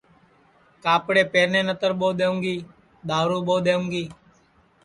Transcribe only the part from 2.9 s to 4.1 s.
دؔارو ٻو دؔونگی